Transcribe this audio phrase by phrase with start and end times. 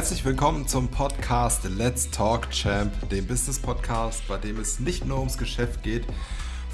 [0.00, 5.18] Herzlich willkommen zum Podcast Let's Talk Champ, dem Business Podcast, bei dem es nicht nur
[5.18, 6.06] ums Geschäft geht.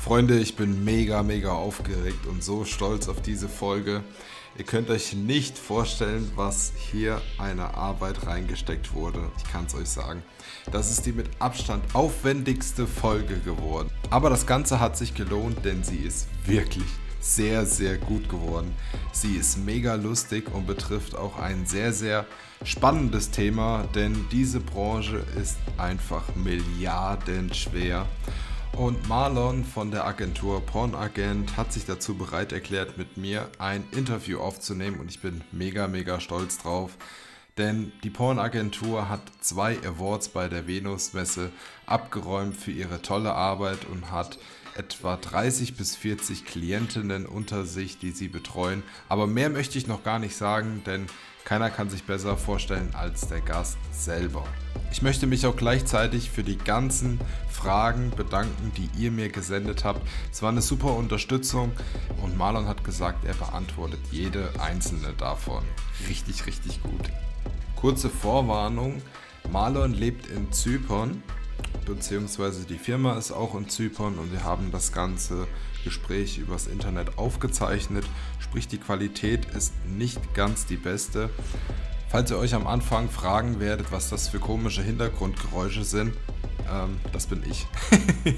[0.07, 4.05] Freunde, ich bin mega, mega aufgeregt und so stolz auf diese Folge.
[4.57, 9.19] Ihr könnt euch nicht vorstellen, was hier eine Arbeit reingesteckt wurde.
[9.37, 10.23] Ich kann es euch sagen.
[10.71, 13.91] Das ist die mit Abstand aufwendigste Folge geworden.
[14.09, 16.87] Aber das Ganze hat sich gelohnt, denn sie ist wirklich
[17.19, 18.77] sehr, sehr gut geworden.
[19.11, 22.27] Sie ist mega lustig und betrifft auch ein sehr, sehr
[22.63, 28.07] spannendes Thema, denn diese Branche ist einfach milliardenschwer.
[28.77, 34.39] Und Marlon von der Agentur Pornagent hat sich dazu bereit erklärt, mit mir ein Interview
[34.39, 36.99] aufzunehmen und ich bin mega, mega stolz drauf.
[37.57, 41.53] Denn die Pornagentur hat zwei Awards bei der Venus-Messe
[41.87, 44.39] abgeräumt für ihre tolle Arbeit und hat
[44.77, 48.83] etwa 30 bis 40 Klientinnen unter sich, die sie betreuen.
[49.09, 51.07] Aber mehr möchte ich noch gar nicht sagen, denn
[51.47, 54.45] keiner kann sich besser vorstellen als der Gast selber.
[54.91, 60.01] Ich möchte mich auch gleichzeitig für die ganzen Fragen bedanken, die ihr mir gesendet habt.
[60.33, 61.71] Es war eine super Unterstützung
[62.21, 65.63] und Marlon hat gesagt, er beantwortet jede einzelne davon.
[66.09, 67.13] Richtig, richtig gut.
[67.77, 69.01] Kurze Vorwarnung.
[69.49, 71.23] Marlon lebt in Zypern,
[71.85, 75.47] beziehungsweise die Firma ist auch in Zypern und wir haben das ganze
[75.87, 78.05] Gespräch übers Internet aufgezeichnet.
[78.41, 81.31] Sprich, die Qualität ist nicht ganz die beste.
[82.09, 86.13] Falls ihr euch am Anfang fragen werdet, was das für komische Hintergrundgeräusche sind,
[86.69, 87.69] ähm, das bin ich.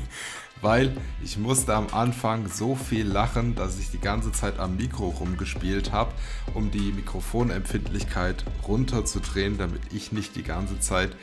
[0.60, 0.94] Weil
[1.24, 5.90] ich musste am Anfang so viel lachen, dass ich die ganze Zeit am Mikro rumgespielt
[5.90, 6.12] habe,
[6.52, 11.16] um die Mikrofonempfindlichkeit runterzudrehen, damit ich nicht die ganze Zeit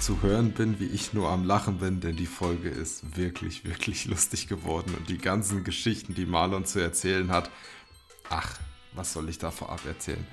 [0.00, 4.06] zu hören bin, wie ich nur am Lachen bin, denn die Folge ist wirklich, wirklich
[4.06, 7.50] lustig geworden und die ganzen Geschichten, die Marlon zu erzählen hat,
[8.30, 8.58] ach,
[8.94, 10.26] was soll ich da vorab erzählen?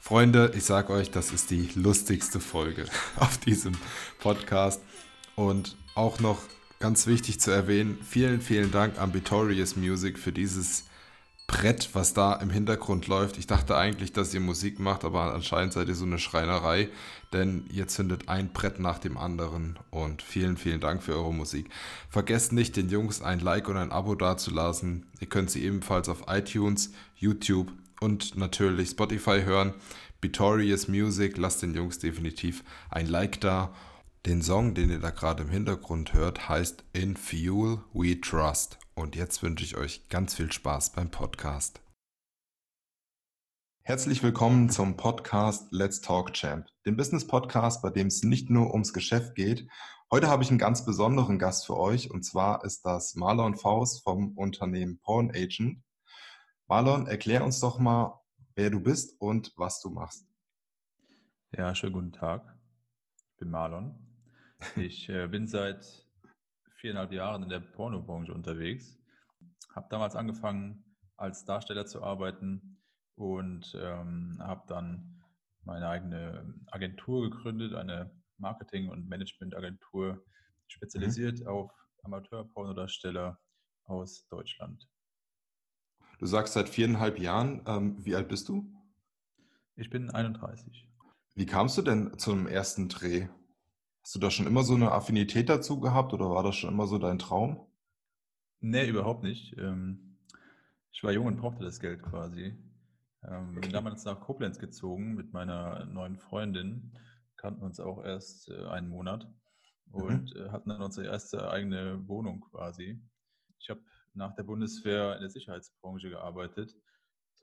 [0.00, 3.74] Freunde, ich sage euch, das ist die lustigste Folge auf diesem
[4.18, 4.82] Podcast
[5.36, 6.42] und auch noch
[6.80, 10.84] ganz wichtig zu erwähnen, vielen, vielen Dank an Vitorious Music für dieses
[11.46, 13.38] Brett, was da im Hintergrund läuft.
[13.38, 16.88] Ich dachte eigentlich, dass ihr Musik macht, aber anscheinend seid ihr so eine Schreinerei,
[17.32, 21.68] denn ihr zündet ein Brett nach dem anderen und vielen, vielen Dank für eure Musik.
[22.08, 25.06] Vergesst nicht, den Jungs ein Like und ein Abo dazulassen.
[25.20, 29.74] Ihr könnt sie ebenfalls auf iTunes, YouTube und natürlich Spotify hören.
[30.22, 33.74] Vitorious Music, lasst den Jungs definitiv ein Like da.
[34.24, 38.78] Den Song, den ihr da gerade im Hintergrund hört, heißt In Fuel We Trust.
[38.94, 41.80] Und jetzt wünsche ich euch ganz viel Spaß beim Podcast.
[43.82, 48.70] Herzlich willkommen zum Podcast Let's Talk Champ, dem Business Podcast, bei dem es nicht nur
[48.70, 49.68] ums Geschäft geht.
[50.12, 54.04] Heute habe ich einen ganz besonderen Gast für euch und zwar ist das Marlon Faust
[54.04, 55.82] vom Unternehmen Porn Agent.
[56.68, 58.22] Marlon, erklär uns doch mal,
[58.54, 60.24] wer du bist und was du machst.
[61.50, 62.56] Ja, schönen guten Tag.
[63.32, 63.98] Ich bin Marlon.
[64.76, 66.03] Ich äh, bin seit
[66.84, 68.98] viereinhalb Jahren in der Pornobranche unterwegs.
[69.74, 70.84] Habe damals angefangen,
[71.16, 72.78] als Darsteller zu arbeiten
[73.14, 75.24] und ähm, habe dann
[75.62, 80.22] meine eigene Agentur gegründet, eine Marketing- und Management-Agentur,
[80.66, 81.46] spezialisiert mhm.
[81.46, 81.72] auf
[82.02, 83.40] Amateur-Pornodarsteller
[83.84, 84.86] aus Deutschland.
[86.18, 87.62] Du sagst seit viereinhalb Jahren.
[87.66, 88.70] Ähm, wie alt bist du?
[89.76, 90.86] Ich bin 31.
[91.34, 93.28] Wie kamst du denn zum ersten Dreh?
[94.04, 96.86] Hast du da schon immer so eine Affinität dazu gehabt oder war das schon immer
[96.86, 97.66] so dein Traum?
[98.60, 99.56] Nee, überhaupt nicht.
[99.56, 100.18] Ähm,
[100.92, 102.54] ich war jung und brauchte das Geld quasi.
[103.26, 106.92] Ähm, bin damals nach Koblenz gezogen mit meiner neuen Freundin,
[107.36, 109.26] kannten uns auch erst äh, einen Monat
[109.86, 109.94] mhm.
[109.94, 110.52] und mhm.
[110.52, 113.02] hatten dann unsere erste eigene Wohnung quasi.
[113.58, 113.80] Ich habe
[114.12, 116.76] nach der Bundeswehr in der Sicherheitsbranche gearbeitet,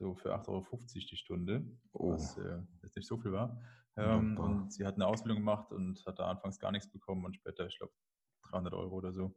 [0.01, 1.63] so für 8,50 Euro die Stunde,
[1.93, 2.13] oh.
[2.13, 3.61] was äh, jetzt nicht so viel war.
[3.95, 7.35] Ähm, und sie hat eine Ausbildung gemacht und hat da anfangs gar nichts bekommen und
[7.35, 7.93] später, ich glaube,
[8.49, 9.35] 300 Euro oder so.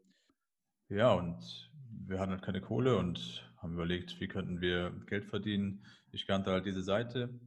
[0.88, 1.70] Ja, und
[2.06, 5.84] wir hatten halt keine Kohle und haben überlegt, wie könnten wir Geld verdienen.
[6.12, 7.40] Ich kannte halt diese Seite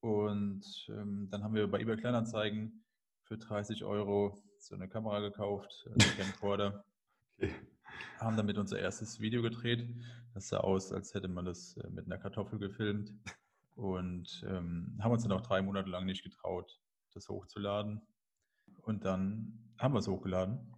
[0.00, 2.84] und ähm, dann haben wir bei eBay Kleinanzeigen
[3.22, 6.84] für 30 Euro so eine Kamera gekauft, also Camcorder.
[7.38, 7.54] okay.
[8.18, 9.88] Haben damit unser erstes Video gedreht.
[10.34, 13.12] Das sah aus, als hätte man das äh, mit einer Kartoffel gefilmt
[13.74, 16.80] und ähm, haben uns dann auch drei Monate lang nicht getraut,
[17.12, 18.00] das hochzuladen.
[18.82, 20.74] Und dann haben wir es hochgeladen.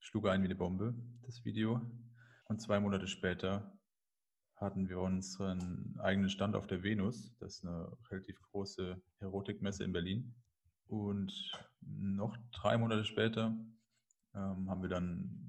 [0.00, 1.80] Schlug ein wie eine Bombe, das Video.
[2.44, 3.78] Und zwei Monate später
[4.56, 7.36] hatten wir unseren eigenen Stand auf der Venus.
[7.38, 10.34] Das ist eine relativ große Erotikmesse in Berlin.
[10.86, 13.56] Und noch drei Monate später
[14.34, 15.47] ähm, haben wir dann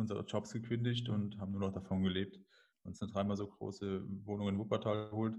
[0.00, 2.40] unsere Jobs gekündigt und haben nur noch davon gelebt.
[2.82, 5.36] Uns eine dreimal so große Wohnung in Wuppertal geholt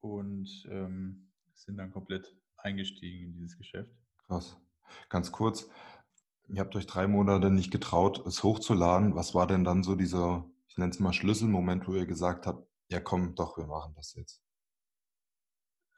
[0.00, 3.92] und ähm, sind dann komplett eingestiegen in dieses Geschäft.
[4.26, 4.56] Krass.
[5.08, 5.68] Ganz kurz,
[6.48, 9.14] ihr habt euch drei Monate nicht getraut, es hochzuladen.
[9.14, 12.66] Was war denn dann so dieser, ich nenne es mal Schlüsselmoment, wo ihr gesagt habt,
[12.88, 14.42] ja komm, doch, wir machen das jetzt?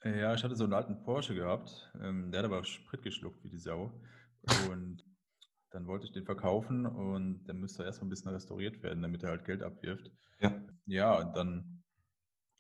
[0.05, 3.51] Ja, ich hatte so einen alten Porsche gehabt, ähm, der hat aber Sprit geschluckt wie
[3.51, 3.93] die Sau.
[4.69, 5.05] Und
[5.73, 9.31] dann wollte ich den verkaufen und der müsste erstmal ein bisschen restauriert werden, damit er
[9.31, 10.11] halt Geld abwirft.
[10.41, 10.63] Ja.
[10.87, 11.83] Ja, und dann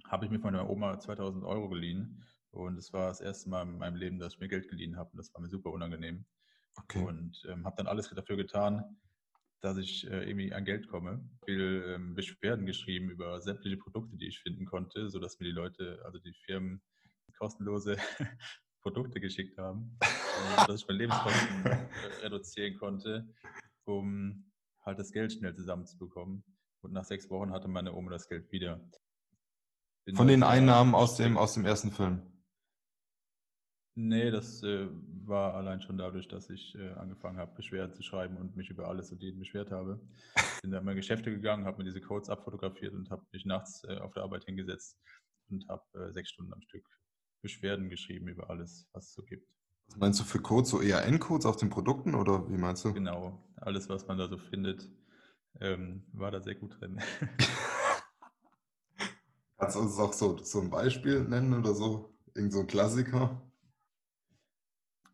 [0.06, 3.62] habe ich mir von meiner Oma 2000 Euro geliehen und es war das erste Mal
[3.62, 6.25] in meinem Leben, dass ich mir Geld geliehen habe und das war mir super unangenehm.
[6.76, 7.05] Okay.
[7.05, 8.97] Und ähm, habe dann alles dafür getan,
[9.61, 11.29] dass ich äh, irgendwie an Geld komme.
[11.44, 16.00] Viel ähm, Beschwerden geschrieben über sämtliche Produkte, die ich finden konnte, sodass mir die Leute,
[16.05, 16.82] also die Firmen,
[17.38, 17.97] kostenlose
[18.82, 19.99] Produkte geschickt haben,
[20.67, 21.87] dass ich meine Lebenskosten äh,
[22.23, 23.29] reduzieren konnte,
[23.84, 24.50] um
[24.84, 26.44] halt das Geld schnell zusammenzubekommen.
[26.82, 28.81] Und nach sechs Wochen hatte meine Oma das Geld wieder.
[30.05, 32.23] Bin Von den dann, äh, Einnahmen aus dem, aus dem ersten Film.
[33.94, 34.88] Nee, das äh,
[35.26, 38.88] war allein schon dadurch, dass ich äh, angefangen habe, Beschwerden zu schreiben und mich über
[38.88, 40.00] alles und jeden beschwert habe.
[40.62, 43.84] Bin dann in meine Geschäfte gegangen, habe mir diese Codes abfotografiert und habe mich nachts
[43.84, 44.99] äh, auf der Arbeit hingesetzt
[45.50, 46.88] und habe äh, sechs Stunden am Stück
[47.43, 49.46] Beschwerden geschrieben über alles, was es so gibt.
[49.93, 52.94] Was meinst du für Codes, so ERN-Codes auf den Produkten oder wie meinst du?
[52.94, 54.89] Genau, alles, was man da so findet,
[55.61, 56.99] ähm, war da sehr gut drin.
[59.59, 62.17] Kannst du uns auch so, so ein Beispiel nennen oder so?
[62.35, 63.43] Irgend so ein Klassiker?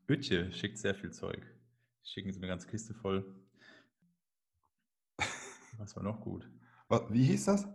[0.07, 1.43] Bütje schickt sehr viel Zeug.
[2.05, 3.35] Schicken sie eine ganze Kiste voll.
[5.79, 6.49] Was war noch gut?
[7.09, 7.67] Wie hieß das?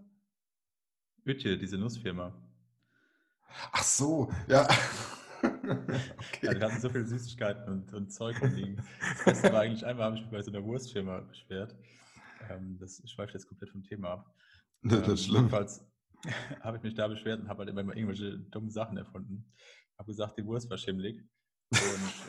[1.26, 2.34] Bütje, diese Nussfirma.
[3.74, 4.66] Ach so, ja.
[6.42, 6.60] Ja, okay.
[6.60, 8.81] die hatten so viele Süßigkeiten und, und Zeug rumliegen.
[9.00, 11.75] Das Beste war eigentlich, einmal habe ich mich bei so einer Wurstfirma beschwert.
[12.50, 14.36] Ähm, das schweift jetzt komplett vom Thema ab.
[14.81, 15.36] Das Ähm, ist schlimm.
[15.38, 15.86] Jedenfalls
[16.62, 19.45] habe ich mich da beschwert und habe halt immer irgendwelche dummen Sachen erfunden.
[19.98, 21.24] Habe gesagt, die Wurst war schimmelig.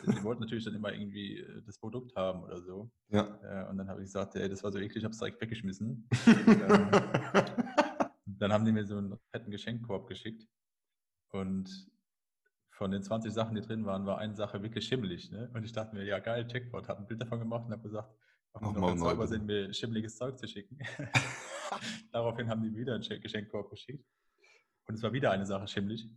[0.05, 2.89] Und die wollten natürlich dann immer irgendwie äh, das Produkt haben oder so.
[3.09, 3.37] Ja.
[3.43, 5.41] Äh, Und dann habe ich gesagt, ey, das war so eklig, ich habe es direkt
[5.41, 6.07] weggeschmissen.
[8.27, 10.47] Ähm, Dann haben die mir so einen fetten Geschenkkorb geschickt.
[11.31, 11.87] Und
[12.77, 15.31] von den 20 Sachen, die drin waren, war eine Sache wirklich schimmelig.
[15.31, 15.49] Ne?
[15.53, 18.09] Und ich dachte mir, ja geil, Checkpoint, habe ein Bild davon gemacht und habe gesagt,
[18.53, 20.77] ob die Nochmal noch sauber sind, mir schimmeliges Zeug zu schicken.
[22.11, 24.05] Daraufhin haben die wieder einen Schen- Geschenkkorb geschickt.
[24.87, 26.09] Und es war wieder eine Sache schimmelig.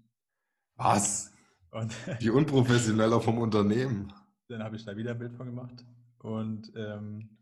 [0.76, 1.32] Was?
[1.70, 4.12] Und Wie unprofessioneller vom Unternehmen.
[4.48, 5.84] dann habe ich da wieder ein Bild von gemacht.
[6.18, 7.38] Und ähm,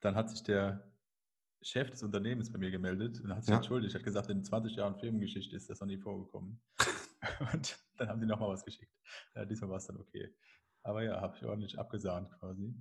[0.00, 0.90] dann hat sich der
[1.62, 3.56] Chef des Unternehmens bei mir gemeldet und hat sich Ja.
[3.56, 3.94] entschuldigt.
[3.94, 6.60] Hat gesagt, in 20 Jahren Firmengeschichte ist das noch nie vorgekommen.
[7.52, 8.92] und dann haben die nochmal was geschickt.
[9.34, 10.34] Ja, diesmal war es dann okay.
[10.82, 12.74] Aber ja, habe ich ordentlich abgesahnt quasi.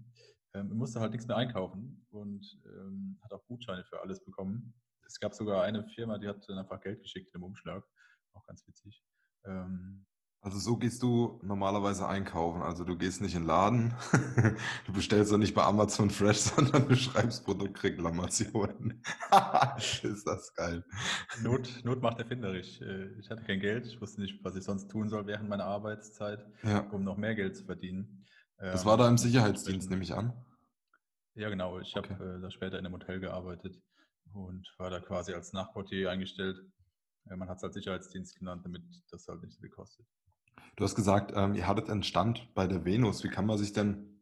[0.53, 4.73] Ähm, ich musste halt nichts mehr einkaufen und ähm, hat auch Gutscheine für alles bekommen.
[5.05, 7.83] Es gab sogar eine Firma, die hat dann einfach Geld geschickt im Umschlag.
[8.33, 9.03] Auch ganz witzig.
[9.45, 10.05] Ähm,
[10.45, 12.61] Also so gehst du normalerweise einkaufen.
[12.61, 13.95] Also du gehst nicht in den Laden,
[14.85, 19.01] du bestellst doch nicht bei Amazon Fresh, sondern du schreibst Produktreklamation.
[20.03, 20.85] Ist das geil.
[21.41, 22.79] Not, Not macht erfinderisch.
[22.79, 25.65] Äh, Ich hatte kein Geld, ich wusste nicht, was ich sonst tun soll während meiner
[25.65, 26.81] Arbeitszeit, Ja.
[26.91, 28.23] um noch mehr Geld zu verdienen.
[28.59, 30.45] Das Ähm, war da im Sicherheitsdienst, dementsprechend- nehme ich an.
[31.33, 31.79] Ja, genau.
[31.79, 32.13] Ich Okay.
[32.13, 33.81] habe äh, da später in einem Hotel gearbeitet
[34.31, 36.59] und war da quasi als Nachportier eingestellt.
[37.31, 40.05] Äh, man hat es als Sicherheitsdienst genannt, damit das halt nicht so viel kostet.
[40.75, 43.23] Du hast gesagt, ähm, ihr hattet einen Stand bei der Venus.
[43.23, 44.21] Wie kann man sich denn,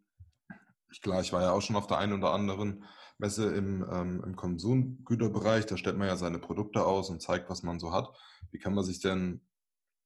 [0.91, 2.83] ich, klar, ich war ja auch schon auf der einen oder anderen
[3.17, 7.63] Messe im, ähm, im Konsumgüterbereich, da stellt man ja seine Produkte aus und zeigt, was
[7.63, 8.09] man so hat.
[8.51, 9.41] Wie kann man sich denn,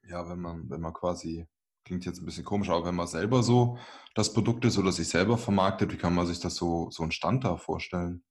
[0.07, 1.48] ja, wenn man, wenn man quasi,
[1.84, 3.77] klingt jetzt ein bisschen komisch, aber wenn man selber so
[4.13, 7.12] das Produkt ist oder sich selber vermarktet, wie kann man sich das so, so einen
[7.12, 8.24] Stand da vorstellen?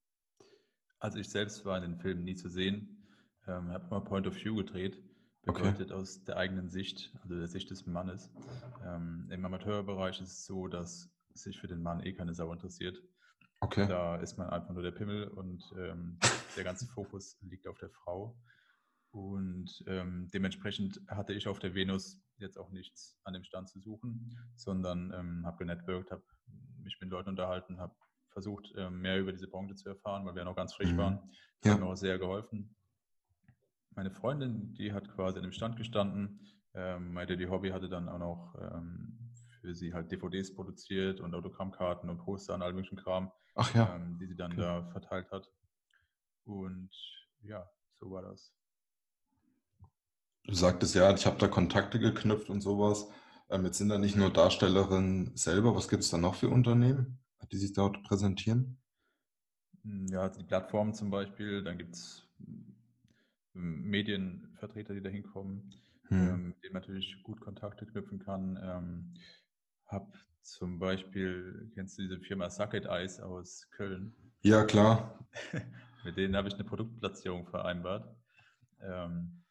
[0.99, 3.05] Also ich selbst war in den Filmen nie zu sehen,
[3.47, 5.03] ähm, habe immer Point of View gedreht,
[5.47, 5.63] Okay.
[5.71, 8.29] bedeutet aus der eigenen Sicht, also der Sicht des Mannes.
[8.83, 13.01] Ähm, Im Amateurbereich ist es so, dass sich für den Mann eh keine Sau interessiert.
[13.59, 13.87] Okay.
[13.87, 16.19] Da ist man einfach nur der Pimmel und ähm,
[16.55, 18.37] der ganze Fokus liegt auf der Frau.
[19.11, 23.79] Und ähm, dementsprechend hatte ich auf der Venus jetzt auch nichts an dem Stand zu
[23.79, 26.23] suchen, sondern ähm, habe genetworked, habe
[26.83, 27.95] mich mit Leuten unterhalten, habe
[28.29, 30.97] versucht, ähm, mehr über diese Branche zu erfahren, weil wir noch ganz frisch Mhm.
[30.97, 31.19] waren.
[31.61, 31.73] Das Ja.
[31.73, 32.75] hat mir auch sehr geholfen.
[33.97, 36.39] Meine Freundin, die hat quasi an dem Stand gestanden.
[36.75, 41.33] Ähm, mein Daddy Hobby hatte dann auch noch ähm, für sie halt DVDs produziert und
[41.33, 43.95] Autogrammkarten und Poster und all möglichen Kram Ach ja.
[43.95, 44.61] ähm, die sie dann okay.
[44.61, 45.51] da verteilt hat.
[46.45, 46.91] Und
[47.41, 48.53] ja, so war das.
[50.45, 53.07] Du sagtest ja, ich habe da Kontakte geknüpft und sowas.
[53.49, 57.19] Ähm, jetzt sind da nicht nur Darstellerinnen selber, was gibt es da noch für Unternehmen,
[57.51, 58.79] die sich dort präsentieren?
[59.83, 62.26] Hm, Ja, die Plattformen zum Beispiel, dann gibt es
[63.57, 65.73] Medienvertreter, die da hinkommen,
[66.09, 66.17] Hm.
[66.17, 68.57] ähm, mit denen man natürlich gut Kontakte knüpfen kann.
[68.61, 69.13] Ähm,
[69.85, 74.15] hab zum Beispiel, kennst du diese Firma Sucket Eyes aus Köln?
[74.41, 75.27] Ja, klar.
[76.05, 78.15] Mit denen habe ich eine Produktplatzierung vereinbart.
[78.81, 79.43] Ähm,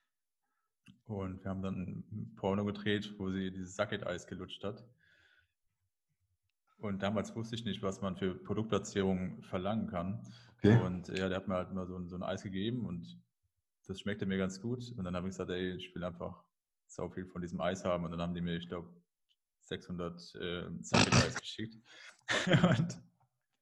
[1.04, 4.82] und wir haben dann ein Porno gedreht, wo sie dieses Sucket-Eis gelutscht hat.
[6.78, 10.22] Und damals wusste ich nicht, was man für Produktplatzierungen verlangen kann.
[10.58, 10.78] Okay.
[10.82, 13.20] Und ja, der hat mir halt mal so ein, so ein Eis gegeben und
[13.86, 14.92] das schmeckte mir ganz gut.
[14.96, 16.44] Und dann habe ich gesagt, ey, ich will einfach
[16.88, 18.04] so viel von diesem Eis haben.
[18.04, 18.88] Und dann haben die mir, ich glaube,
[19.62, 21.76] 600 äh, Sucket-Eis geschickt.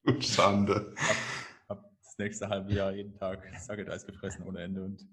[0.05, 0.95] und Schande.
[0.97, 1.17] hab,
[1.69, 5.07] hab das nächste halbe Jahr jeden Tag Sucket-Eis gefressen ohne Ende und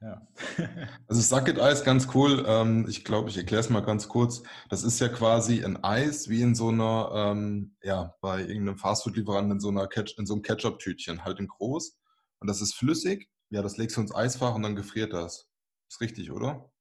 [0.00, 0.20] ja.
[1.08, 2.44] Also Sucket Eis, ganz cool.
[2.46, 4.42] Ähm, ich glaube, ich erkläre es mal ganz kurz.
[4.68, 9.52] Das ist ja quasi ein Eis wie in so einer, ähm, ja, bei irgendeinem Fastfood-Lieferanten
[9.52, 11.98] in so einer Ketch in so einem Ketchup-Tütchen, halt in groß.
[12.40, 13.30] Und das ist flüssig.
[13.54, 15.48] Ja, das legst du ins Eisfach und dann gefriert das.
[15.88, 16.72] Ist richtig, oder?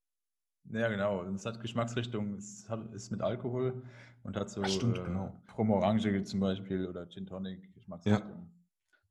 [0.72, 1.24] ja, genau.
[1.26, 3.84] Es hat Geschmacksrichtung, es hat, ist mit Alkohol
[4.24, 5.40] und hat so Ach, stimmt, äh, genau.
[5.56, 8.52] Rum Orange zum Beispiel oder Gin Tonic Geschmacksrichtung.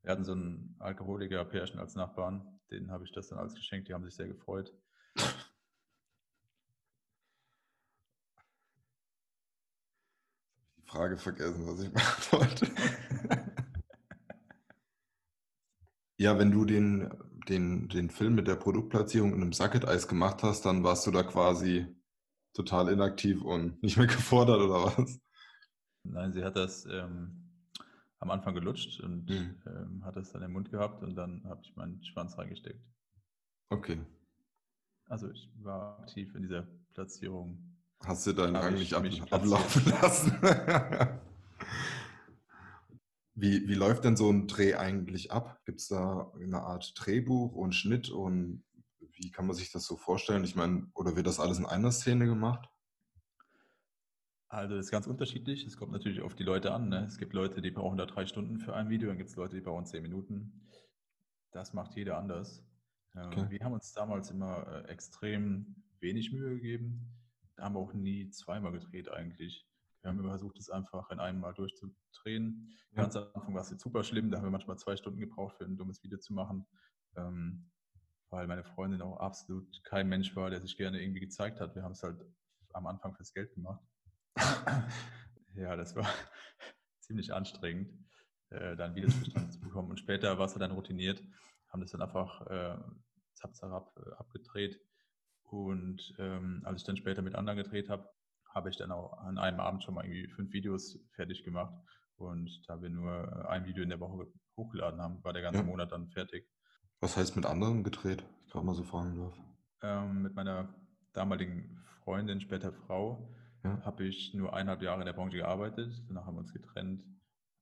[0.03, 3.95] Wir hatten so einen Alkoholiker-Pärchen als Nachbarn, denen habe ich das dann alles geschenkt, die
[3.95, 4.75] haben sich sehr gefreut.
[10.79, 12.67] Die Frage vergessen, was ich machen wollte.
[16.23, 17.11] Ja, wenn du den,
[17.49, 21.23] den, den Film mit der Produktplatzierung in einem Sucket-Eis gemacht hast, dann warst du da
[21.23, 21.87] quasi
[22.55, 25.21] total inaktiv und nicht mehr gefordert oder was?
[26.05, 27.51] Nein, sie hat das ähm,
[28.19, 29.63] am Anfang gelutscht und Mhm.
[29.67, 32.81] ähm, hat das dann im Mund gehabt und dann habe ich meinen Schwanz reingesteckt.
[33.71, 33.99] Okay.
[35.09, 37.77] Also ich war aktiv in dieser Platzierung.
[38.05, 38.95] Hast du deinen Rang ich nicht
[39.33, 40.39] ab, ablaufen lassen?
[43.35, 45.61] Wie, wie läuft denn so ein Dreh eigentlich ab?
[45.65, 48.63] Gibt es da eine Art Drehbuch und Schnitt und
[49.15, 50.45] wie kann man sich das so vorstellen?
[50.45, 52.69] Ich meine, oder wird das alles in einer Szene gemacht?
[54.49, 55.65] Also das ist ganz unterschiedlich.
[55.65, 56.91] Es kommt natürlich auf die Leute an.
[56.91, 57.05] Ne?
[57.07, 59.57] Es gibt Leute, die brauchen da drei Stunden für ein Video, dann gibt es Leute,
[59.57, 60.69] die brauchen zehn Minuten.
[61.53, 62.63] Das macht jeder anders.
[63.15, 63.47] Ähm, Okay.
[63.51, 67.09] Wir haben uns damals immer äh, extrem wenig Mühe gegeben.
[67.57, 69.67] Da haben wir auch nie zweimal gedreht eigentlich.
[70.03, 72.69] Wir haben immer versucht, es einfach in einem Mal durchzudrehen.
[72.91, 73.03] Ja.
[73.03, 74.31] Ganz am Anfang war es jetzt super schlimm.
[74.31, 76.67] Da haben wir manchmal zwei Stunden gebraucht, für ein dummes Video zu machen.
[77.17, 77.71] Ähm,
[78.31, 81.75] weil meine Freundin auch absolut kein Mensch war, der sich gerne irgendwie gezeigt hat.
[81.75, 82.25] Wir haben es halt
[82.73, 83.81] am Anfang fürs Geld gemacht.
[85.55, 86.07] ja, das war
[87.01, 87.93] ziemlich anstrengend,
[88.49, 89.91] äh, dann Videos zustande zu bekommen.
[89.91, 91.23] Und später war es dann routiniert,
[91.69, 92.79] haben das dann einfach äh,
[93.35, 94.81] zap, zap, äh, abgedreht.
[95.43, 98.09] Und ähm, als ich dann später mit anderen gedreht habe,
[98.55, 101.75] habe ich dann auch an einem Abend schon mal irgendwie fünf Videos fertig gemacht.
[102.17, 105.61] Und da wir nur äh, ein Video in der Woche hochgeladen haben, war der ganze
[105.61, 105.67] Ja.
[105.67, 106.47] Monat dann fertig.
[107.01, 108.25] Was heißt mit anderen gedreht?
[108.47, 109.37] Ich gerade mal so fragen darf.
[109.83, 110.73] Ähm, mit meiner
[111.15, 113.81] damaligen Freundin, später Frau, Ja.
[113.85, 115.91] habe ich nur eineinhalb Jahre in der Branche gearbeitet.
[116.09, 117.03] Danach haben wir uns getrennt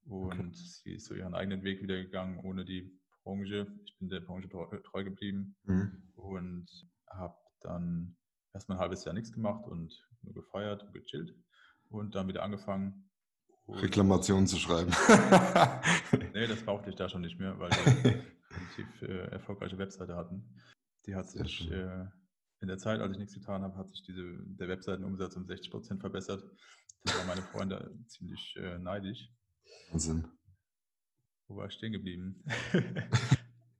[0.05, 3.67] und sie ist so ihren eigenen Weg wieder gegangen ohne die Branche.
[3.85, 6.03] Ich bin der Branche treu, treu geblieben Mhm.
[6.15, 6.67] und
[7.09, 8.15] habe dann
[8.53, 11.35] erstmal ein halbes Jahr nichts gemacht und nur gefeiert und gechillt
[11.89, 13.09] und dann wieder angefangen.
[13.67, 14.91] Reklamationen zu schreiben.
[16.33, 20.43] Nee, das brauchte ich da schon nicht mehr, weil wir relativ äh, erfolgreiche Webseite hatten.
[21.05, 22.05] Die hat sich äh,
[22.61, 25.71] in der Zeit, als ich nichts getan habe, hat sich diese, der Webseitenumsatz um 60
[25.71, 26.43] Prozent verbessert.
[27.03, 29.29] Da waren meine Freunde ziemlich äh, neidisch.
[29.89, 30.25] Wahnsinn.
[31.47, 32.43] Wo war ich stehen geblieben?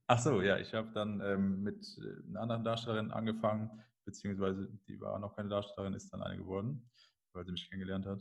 [0.06, 5.00] Ach so, ja, ich habe dann ähm, mit äh, einer anderen Darstellerin angefangen, beziehungsweise die
[5.00, 6.90] war noch keine Darstellerin, ist dann eine geworden,
[7.32, 8.20] weil sie mich kennengelernt hat.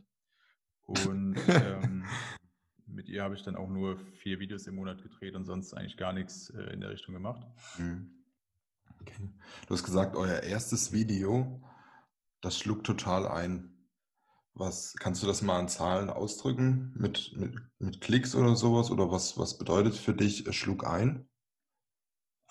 [0.83, 2.05] Und ähm,
[2.85, 5.97] mit ihr habe ich dann auch nur vier Videos im Monat gedreht und sonst eigentlich
[5.97, 7.45] gar nichts äh, in der Richtung gemacht.
[7.77, 8.11] Mhm.
[8.99, 9.29] Okay.
[9.67, 11.61] Du hast gesagt, euer erstes Video,
[12.41, 13.67] das schlug total ein.
[14.53, 16.93] Was kannst du das mal in Zahlen ausdrücken?
[16.95, 18.91] Mit, mit, mit Klicks oder sowas?
[18.91, 21.29] Oder was, was bedeutet für dich, es schlug ein?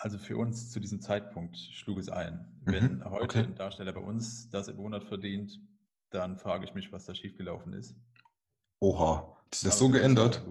[0.02, 2.46] Also für uns zu diesem Zeitpunkt schlug es ein.
[2.64, 3.38] Mhm, Wenn heute okay.
[3.40, 5.60] ein Darsteller bei uns das im Monat verdient,
[6.08, 7.94] dann frage ich mich, was da schiefgelaufen ist.
[8.80, 10.42] Oha, sich das Aber so geändert?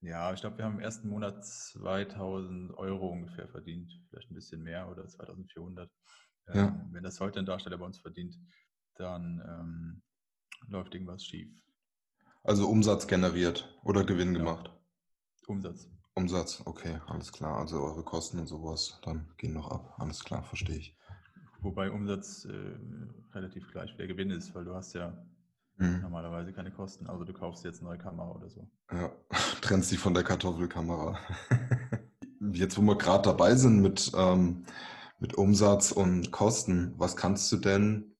[0.00, 3.92] Ja, ich glaube, wir haben im ersten Monat 2000 Euro ungefähr verdient.
[4.08, 5.90] Vielleicht ein bisschen mehr oder 2400.
[6.48, 6.68] Ja.
[6.68, 8.38] Ähm, wenn das heute ein Darsteller bei uns verdient,
[8.94, 10.02] dann ähm,
[10.66, 11.50] läuft irgendwas schief.
[12.42, 14.38] Also Umsatz generiert oder Gewinn Ja.
[14.40, 14.70] gemacht?
[15.46, 15.88] Umsatz.
[16.14, 17.58] Umsatz, okay, alles klar.
[17.58, 19.94] Also eure Kosten und sowas, dann gehen noch ab.
[19.98, 20.96] Alles klar, verstehe ich.
[21.60, 22.76] Wobei Umsatz äh,
[23.32, 25.16] relativ gleich wie der Gewinn ist, weil du hast ja
[25.78, 26.02] Mhm.
[26.02, 28.68] normalerweise keine Kosten, also du kaufst jetzt eine neue Kamera oder so.
[28.90, 29.10] Ja,
[29.62, 31.18] trennst dich von der Kartoffelkamera.
[32.52, 34.64] Jetzt, wo wir gerade dabei sind mit, ähm,
[35.20, 38.16] mit Umsatz und Kosten, was kannst du denn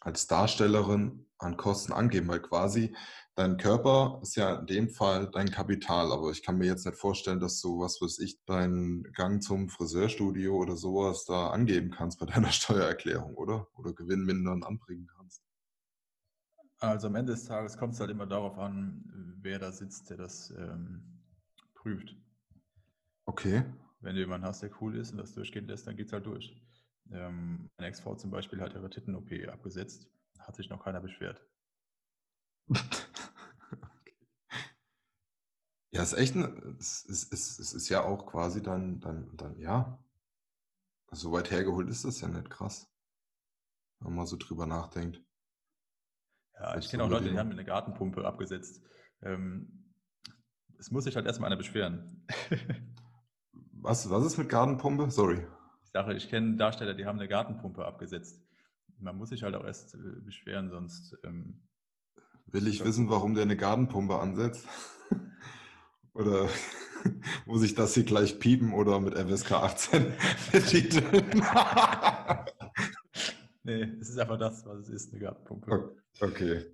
[0.00, 2.28] als Darstellerin an Kosten angeben?
[2.28, 2.94] Weil quasi
[3.34, 6.98] dein Körper ist ja in dem Fall dein Kapital, aber ich kann mir jetzt nicht
[6.98, 12.18] vorstellen, dass du, was weiß ich, deinen Gang zum Friseurstudio oder sowas da angeben kannst
[12.18, 13.68] bei deiner Steuererklärung, oder?
[13.76, 15.42] Oder Gewinn mindern anbringen kannst.
[16.78, 20.18] Also am Ende des Tages kommt es halt immer darauf an, wer da sitzt, der
[20.18, 21.22] das ähm,
[21.74, 22.14] prüft.
[23.24, 23.64] Okay.
[24.00, 26.54] Wenn du jemanden hast, der cool ist und das durchgehen lässt, dann geht's halt durch.
[27.10, 30.08] Ähm, meine Ex-Frau zum Beispiel hat ihre Titten-OP abgesetzt,
[30.46, 31.44] hat sich noch keiner beschwert.
[35.96, 39.58] Ja, ist echt, ne, es ist, es, es ist ja auch quasi dann, dann, dann,
[39.58, 39.98] ja,
[41.10, 42.92] so weit hergeholt ist das ja nicht krass,
[44.00, 45.24] wenn man so drüber nachdenkt.
[46.52, 48.84] Ja, ich kenne auch Leute, die haben eine Gartenpumpe abgesetzt.
[49.22, 49.94] Ähm,
[50.78, 52.26] es muss sich halt erstmal einer beschweren.
[53.72, 55.10] Was, was ist mit Gartenpumpe?
[55.10, 55.46] Sorry.
[55.82, 58.45] Ich sage, ich kenne Darsteller, die haben eine Gartenpumpe abgesetzt.
[58.98, 61.60] Man muss sich halt auch erst äh, beschweren, sonst ähm,
[62.46, 64.66] Will ich wissen, warum der eine Gartenpumpe ansetzt?
[66.14, 66.48] Oder
[67.46, 70.14] muss ich das hier gleich piepen oder mit FSK 18
[70.52, 71.44] betiteln?
[73.64, 75.94] nee, es ist einfach das, was es ist, eine Gartenpumpe.
[76.20, 76.64] okay.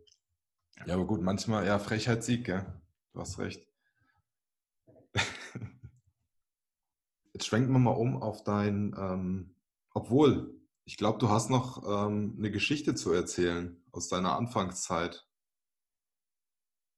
[0.86, 2.64] Ja, aber gut, manchmal, ja, Frechheit siegt, gell?
[3.12, 3.66] Du hast recht.
[7.32, 9.56] Jetzt schwenken wir mal um auf dein, ähm,
[9.92, 15.26] obwohl, ich glaube, du hast noch ähm, eine Geschichte zu erzählen aus deiner Anfangszeit,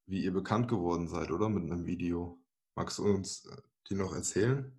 [0.06, 1.48] wie ihr bekannt geworden seid, oder?
[1.48, 2.42] Mit einem Video.
[2.74, 3.56] Magst du uns äh,
[3.88, 4.72] die noch erzählen?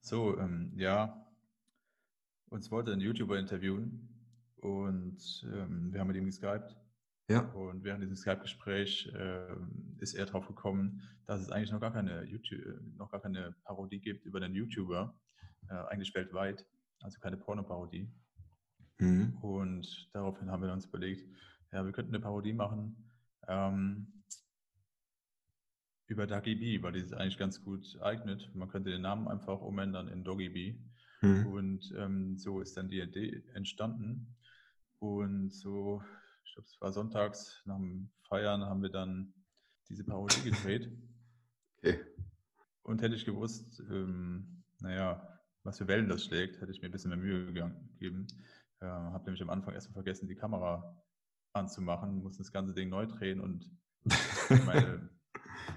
[0.00, 1.26] So, ähm, ja,
[2.48, 4.08] uns wollte ein YouTuber interviewen
[4.56, 6.76] und ähm, wir haben mit ihm geskypt.
[7.28, 7.40] Ja.
[7.52, 12.22] Und während diesem Skype-Gespräch ähm, ist er drauf gekommen, dass es eigentlich noch gar keine
[12.24, 15.18] YouTube, äh, noch gar keine Parodie gibt über den YouTuber,
[15.68, 16.64] äh, eigentlich weltweit,
[17.06, 18.12] also keine Pornoparodie.
[18.98, 19.38] Mhm.
[19.40, 21.24] Und daraufhin haben wir uns überlegt,
[21.72, 23.10] ja, wir könnten eine Parodie machen
[23.46, 24.24] ähm,
[26.08, 28.52] über Doggy B, weil die sich eigentlich ganz gut eignet.
[28.54, 30.78] Man könnte den Namen einfach umändern in Doggy B.
[31.22, 31.46] Mhm.
[31.46, 34.36] Und ähm, so ist dann die Idee entstanden.
[34.98, 36.02] Und so,
[36.44, 39.32] ich glaube, es war sonntags nach dem Feiern, haben wir dann
[39.88, 40.90] diese Parodie gedreht.
[41.78, 42.00] Okay.
[42.82, 45.35] Und hätte ich gewusst, ähm, naja,
[45.66, 48.26] was für Wellen das schlägt, hätte ich mir ein bisschen mehr Mühe gegeben.
[48.80, 51.02] Äh, habe nämlich am Anfang erstmal vergessen, die Kamera
[51.52, 53.70] anzumachen, musste das ganze Ding neu drehen und
[54.66, 55.08] meine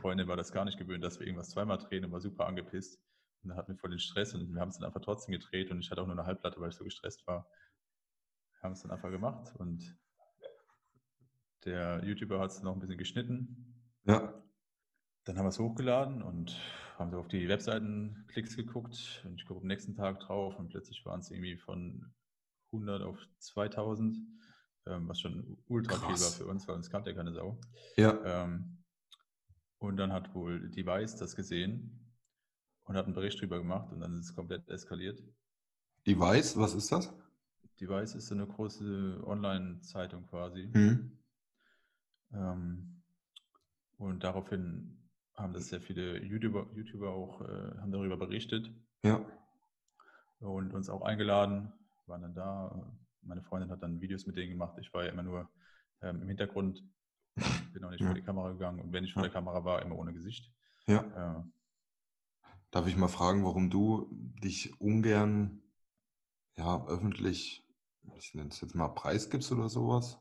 [0.02, 3.02] Freundin war das gar nicht gewöhnt, dass wir irgendwas zweimal drehen und war super angepisst.
[3.44, 5.72] Und da hatten wir voll den Stress und wir haben es dann einfach trotzdem gedreht
[5.72, 7.50] und ich hatte auch nur eine Halbplatte, weil ich so gestresst war.
[8.54, 9.98] Wir haben es dann einfach gemacht und
[11.66, 13.74] der YouTuber hat es noch ein bisschen geschnitten
[14.06, 14.34] Ja.
[15.30, 16.60] Dann haben wir es hochgeladen und
[16.98, 20.70] haben so auf die Webseiten Klicks geguckt und ich gucke am nächsten Tag drauf und
[20.70, 22.12] plötzlich waren es irgendwie von
[22.74, 24.18] 100 auf 2000,
[24.88, 27.60] ähm, was schon ultra viel war für uns, weil uns kannte ja keine Sau.
[27.96, 28.20] Ja.
[28.26, 28.84] Ähm,
[29.78, 32.12] und dann hat wohl Device das gesehen
[32.86, 35.22] und hat einen Bericht drüber gemacht und dann ist es komplett eskaliert.
[36.08, 37.14] Device, was ist das?
[37.80, 40.72] Device ist so eine große Online-Zeitung quasi.
[40.74, 41.20] Mhm.
[42.34, 43.04] Ähm,
[44.00, 44.99] und daraufhin
[45.40, 48.72] haben das sehr viele YouTuber, YouTuber auch äh, haben darüber berichtet
[49.04, 49.26] Ja.
[50.40, 51.72] und uns auch eingeladen,
[52.08, 52.94] waren dann da.
[53.22, 54.78] Meine Freundin hat dann Videos mit denen gemacht.
[54.80, 55.50] Ich war ja immer nur
[56.02, 56.84] ähm, im Hintergrund,
[57.74, 58.08] bin auch nicht Ja.
[58.08, 59.28] vor die Kamera gegangen und wenn ich vor Ja.
[59.30, 60.52] der Kamera war, immer ohne Gesicht.
[60.88, 61.40] Ja.
[61.40, 61.44] Äh,
[62.72, 64.08] Darf ich mal fragen, warum du
[64.44, 65.62] dich ungern
[66.56, 67.66] ja, öffentlich,
[68.18, 70.20] ich nenne es jetzt mal, preisgibst oder sowas?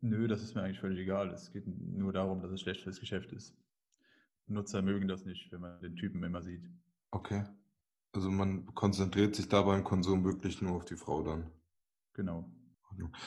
[0.00, 1.30] nö, das ist mir eigentlich völlig egal.
[1.30, 3.56] Es geht nur darum, dass es schlecht fürs Geschäft ist.
[4.46, 6.62] Nutzer mögen das nicht, wenn man den Typen immer sieht.
[7.10, 7.44] Okay.
[8.12, 11.50] Also man konzentriert sich da beim Konsum wirklich nur auf die Frau dann.
[12.12, 12.50] Genau.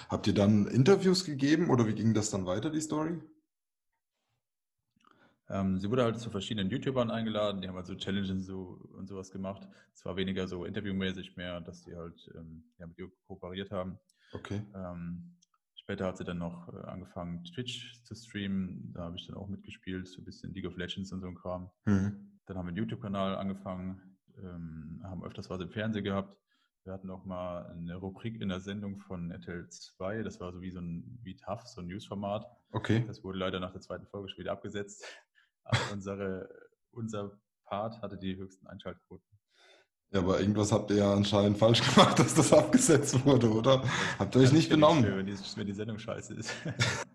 [0.10, 3.20] Habt ihr dann Interviews gegeben oder wie ging das dann weiter, die Story?
[5.50, 9.08] Ähm, sie wurde halt zu verschiedenen YouTubern eingeladen, die haben halt so Challenges so, und
[9.08, 9.68] sowas gemacht.
[9.94, 14.00] Es war weniger so interviewmäßig mehr, dass die halt ähm, ja, mit ihr kooperiert haben.
[14.34, 14.64] Okay.
[14.74, 15.35] Ähm,
[15.86, 18.92] später hat sie dann noch äh, angefangen, Twitch zu streamen.
[18.94, 21.36] Da habe ich dann auch mitgespielt, so ein bisschen League of Legends und so ein
[21.36, 21.70] Kram.
[21.86, 22.40] Mhm.
[22.48, 26.36] Dann haben wir einen YouTube-Kanal angefangen, ähm, haben öfters was im Fernsehen gehabt.
[26.86, 30.62] Wir hatten auch mal eine Rubrik in der Sendung von RTL 2, das war so
[30.62, 32.46] wie so ein wie TAF, so ein Newsformat.
[32.72, 33.04] Okay.
[33.06, 35.06] Das wurde leider nach der zweiten Folge schon wieder abgesetzt.
[35.64, 36.50] Aber unsere
[36.92, 39.35] unser Part hatte die höchsten Einschaltquoten.
[40.16, 43.84] Ja, aber irgendwas habt ihr ja anscheinend falsch gemacht, dass das abgesetzt wurde, oder?
[44.18, 45.04] Habt ihr euch nicht benommen?
[45.04, 46.52] schön, wenn die, wenn die Sendung scheiße ist.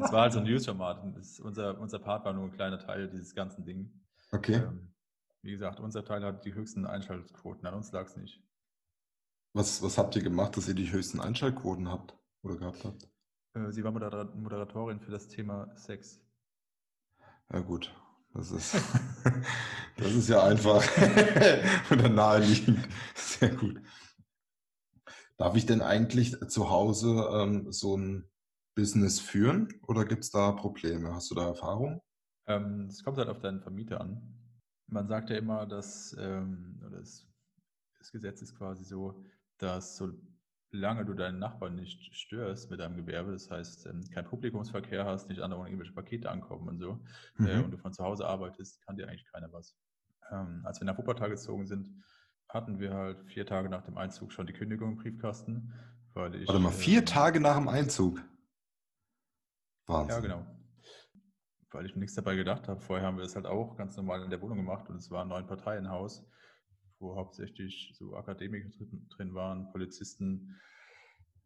[0.00, 1.02] Das war halt so ein News-Format.
[1.02, 3.90] und das- Unser, unser Part war nur ein kleiner Teil dieses ganzen Ding.
[4.32, 4.56] Okay.
[4.56, 4.92] Ähm,
[5.42, 7.66] wie gesagt, unser Teil hat die höchsten Einschaltquoten.
[7.66, 8.42] An uns lag es nicht.
[9.52, 13.08] Was, was habt ihr gemacht, dass ihr die höchsten Einschaltquoten habt oder gehabt habt?
[13.54, 16.18] Äh, Sie war Modera Moderatorin für das Thema Sex.
[17.52, 17.94] Ja gut,
[18.32, 18.74] das ist,
[19.96, 20.84] das ist ja einfach
[21.90, 22.86] oder naheliegend.
[23.14, 23.80] Sehr gut.
[25.36, 28.28] Darf ich denn eigentlich zu Hause ähm, so ein
[28.74, 31.14] Business führen oder gibt es da Probleme?
[31.14, 32.00] Hast du da Erfahrung?
[32.46, 34.22] Ähm, Es kommt halt auf deinen Vermieter an.
[34.86, 37.26] Man sagt ja immer, dass, ähm, das,
[37.98, 39.22] das Gesetz ist quasi so,
[39.58, 40.02] dass
[40.70, 45.28] solange du deinen Nachbarn nicht störst mit deinem Gewerbe, das heißt, ähm, kein Publikumsverkehr hast,
[45.28, 47.00] nicht andauernd irgendwelche Pakete ankommen und so,
[47.38, 47.64] äh, Mhm.
[47.64, 49.76] und du von zu Hause arbeitest, kann dir eigentlich keiner was.
[50.30, 52.04] Ähm, als wir nach Wuppertal gezogen sind,
[52.48, 55.72] hatten wir halt vier Tage nach dem Einzug schon die Kündigung im Briefkasten,
[56.14, 56.48] weil ich.
[56.48, 58.22] Warte mal, vier ähm, Tage nach dem Einzug.
[59.86, 60.14] Wahnsinn.
[60.14, 60.46] Ja, genau.
[61.70, 62.80] Weil ich mir nichts dabei gedacht habe.
[62.80, 65.22] Vorher haben wir das halt auch ganz normal in der Wohnung gemacht und es war
[65.22, 66.26] ein neun Parteienhaus,
[66.98, 70.56] wo hauptsächlich so Akademiker drin, drin waren, Polizisten,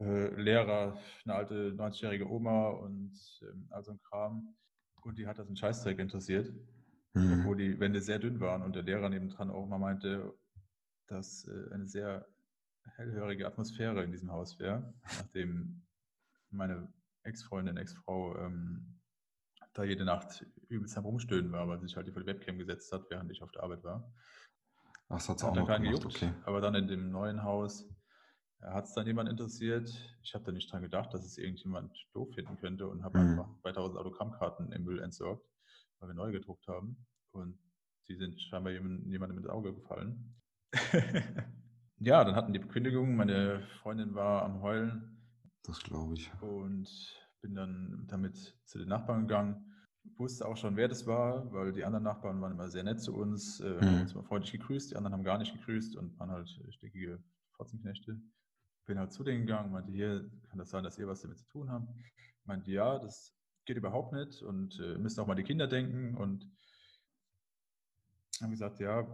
[0.01, 3.13] äh, Lehrer, eine alte 90-jährige Oma und
[3.43, 4.57] ähm, all so ein Kram.
[5.03, 6.53] Und die hat das einen Scheißdreck interessiert,
[7.15, 7.41] Mhm.
[7.41, 10.33] obwohl die Wände sehr dünn waren und der Lehrer nebendran auch mal meinte,
[11.09, 12.27] dass äh, eine sehr
[12.97, 15.83] hellhörige Atmosphäre in diesem Haus wäre, nachdem
[16.51, 16.93] meine
[17.25, 18.99] Ex-Freundin, Ex-Frau ähm,
[19.75, 22.93] da jede Nacht übelst am Rumstöhnen war, weil sie sich halt vor die Webcam gesetzt
[22.93, 24.13] hat, während ich auf der Arbeit war.
[25.15, 26.33] Ach, das hat es Hat auch noch gemacht, gejuckt, okay.
[26.45, 27.87] aber dann in dem neuen Haus
[28.63, 29.91] hat es dann jemand interessiert.
[30.23, 33.31] Ich habe da nicht dran gedacht, dass es irgendjemand doof finden könnte und habe Mhm.
[33.39, 35.45] einfach 2000 Autogrammkarten im Müll entsorgt,
[35.99, 36.97] weil wir neu gedruckt haben.
[37.33, 37.59] Und
[38.09, 40.35] die sind scheinbar jemand- jemandem ins Auge gefallen.
[41.99, 43.15] ja, dann hatten die Kündigung.
[43.17, 45.21] Meine Freundin war am Heulen
[45.65, 46.31] Das glaube ich.
[46.41, 46.89] und
[47.43, 49.72] bin dann damit zu den Nachbarn gegangen.
[50.17, 53.15] Wusste auch schon, wer das war, weil die anderen Nachbarn waren immer sehr nett zu
[53.15, 54.01] uns, äh, haben Mhm.
[54.03, 58.21] uns immer freundlich gegrüßt, die anderen haben gar nicht gegrüßt und waren halt stickige Fotzenknechte.
[58.87, 61.47] Bin halt zu denen gegangen, meinte, hier, kann das sein, dass ihr was damit zu
[61.47, 61.89] tun habt?
[62.45, 63.33] Meinte, ja, das
[63.65, 66.51] geht überhaupt nicht und äh, müsst auch mal die Kinder denken und
[68.41, 69.07] haben gesagt, ja,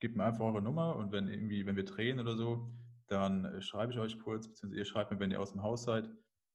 [0.00, 2.72] gebt mir einfach eure Nummer und wenn irgendwie, wenn wir drehen oder so,
[3.08, 5.82] dann äh, schreibe ich euch kurz, beziehungsweise ihr schreibt mir, wenn ihr aus dem Haus
[5.84, 6.08] seid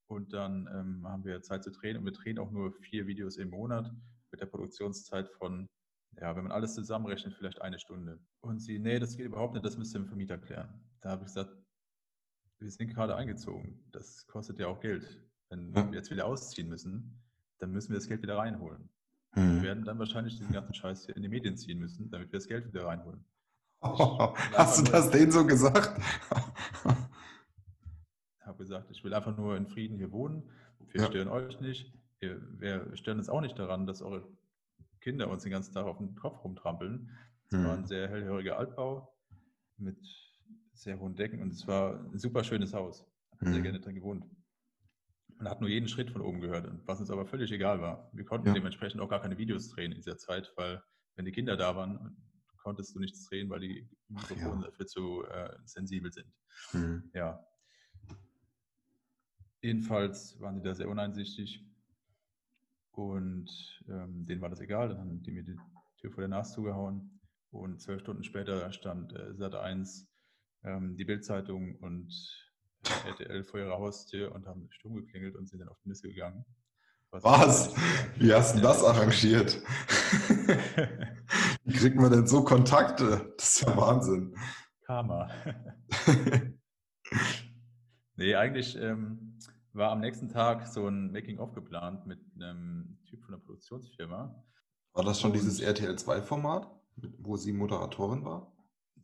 [0.07, 3.37] und dann ähm, haben wir Zeit zu drehen und wir drehen auch nur vier Videos
[3.37, 3.91] im Monat
[4.31, 5.67] mit der Produktionszeit von,
[6.19, 8.19] ja, wenn man alles zusammenrechnet, vielleicht eine Stunde.
[8.41, 10.69] Und sie, nee, das geht überhaupt nicht, das müsst ihr dem Vermieter klären.
[11.01, 11.55] Da habe ich gesagt,
[12.59, 15.21] wir sind gerade eingezogen, das kostet ja auch Geld.
[15.49, 15.85] Wenn Ja.
[15.91, 17.21] wir jetzt wieder ausziehen müssen,
[17.59, 18.89] dann müssen wir das Geld wieder reinholen.
[19.35, 19.61] Wir Mhm.
[19.63, 22.47] werden dann wahrscheinlich diesen ganzen Scheiß hier in die Medien ziehen müssen, damit wir das
[22.47, 23.25] Geld wieder reinholen.
[23.81, 25.99] Hast du das denen so gesagt?
[28.45, 30.43] habe gesagt, ich will einfach nur in Frieden hier wohnen.
[30.91, 31.07] Wir Ja.
[31.07, 31.93] stören euch nicht.
[32.19, 34.27] Wir, wir stören uns auch nicht daran, dass eure
[35.01, 37.09] Kinder uns den ganzen Tag auf den Kopf rumtrampeln.
[37.47, 37.87] Es war ein Hm.
[37.87, 39.13] sehr hellhöriger Altbau
[39.77, 39.97] mit
[40.73, 43.05] sehr hohen Decken und es war ein super schönes Haus.
[43.35, 44.25] Ich habe sehr gerne drin gewohnt.
[45.37, 48.09] Man hat nur jeden Schritt von oben gehört, was uns aber völlig egal war.
[48.13, 48.53] Wir konnten Ja.
[48.53, 50.81] dementsprechend auch gar keine Videos drehen in dieser Zeit, weil
[51.15, 52.15] wenn die Kinder da waren,
[52.57, 54.35] konntest du nichts drehen, weil die Ach ja.
[54.35, 56.31] Mikrofone dafür zu äh, sensibel sind.
[56.71, 57.11] Hm.
[57.13, 57.45] Ja.
[59.63, 61.65] Jedenfalls waren die da sehr uneinsichtig
[62.91, 63.49] und
[63.87, 64.89] ähm, denen war das egal.
[64.89, 65.55] Dann haben die mir die
[65.97, 70.05] Tür vor der Nase zugehauen und zwölf Stunden später stand äh, Sat 1,
[70.65, 72.13] ähm, die Bildzeitung und
[72.83, 76.09] äh, RTL vor ihrer Haustür und haben stumm geklingelt und sind dann auf die Nüsse
[76.09, 76.43] gegangen.
[77.11, 77.73] Was?
[78.17, 79.61] Wie hast du das arrangiert?
[81.63, 83.33] Wie kriegt man denn so Kontakte?
[83.37, 84.35] Das ist ja Wahnsinn.
[84.85, 85.29] Karma.
[88.15, 89.33] nee, eigentlich ähm,
[89.73, 94.43] war am nächsten Tag so ein Making-of geplant mit einem Typ von der Produktionsfirma.
[94.93, 96.69] War das schon Und- dieses RTL 2-Format,
[97.19, 98.51] wo sie Moderatorin war?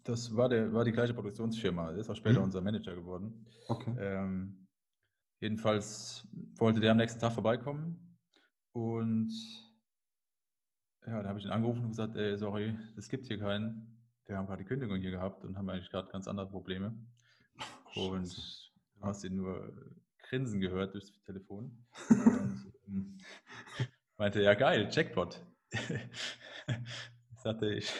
[0.03, 1.91] Das war, der, war die gleiche Produktionsfirma.
[1.91, 2.45] Der ist auch später Mhm.
[2.45, 3.45] unser Manager geworden.
[3.67, 3.95] Okay.
[3.99, 4.67] Ähm,
[5.39, 6.27] jedenfalls
[6.57, 8.17] wollte der am nächsten Tag vorbeikommen
[8.71, 9.31] und
[11.05, 13.97] ja, da habe ich ihn angerufen und gesagt, ey, sorry, es gibt hier keinen.
[14.25, 16.93] Wir haben gerade die Kündigung hier gehabt und haben eigentlich gerade ganz andere Probleme.
[17.95, 18.71] Und Scheiße.
[18.95, 19.73] du hast ihn nur
[20.29, 21.85] grinsen gehört durchs Telefon.
[22.09, 23.17] Und ähm,
[24.17, 25.43] meinte, ja geil, Jackpot.
[25.71, 27.91] ich sagte, ich,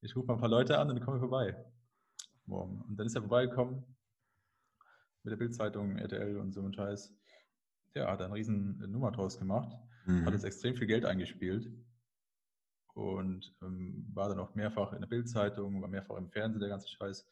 [0.00, 1.56] ich rufe mal ein paar Leute an und dann komme ich vorbei.
[2.46, 2.82] Morgen.
[2.82, 3.84] Und dann ist er vorbeigekommen
[5.22, 7.12] mit der Bildzeitung, RTL und so ein Scheiß.
[7.94, 10.28] Ja, hat eine riesen Nummer draus gemacht, hat Mhm.
[10.28, 11.68] jetzt extrem viel Geld eingespielt.
[12.94, 16.88] und ähm, war dann auch mehrfach in der Bildzeitung, war mehrfach im Fernsehen, der ganze
[16.88, 17.28] Scheiß.